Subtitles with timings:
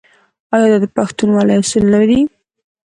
[0.53, 2.19] آیا دا د پښتونولۍ اصول نه دي؟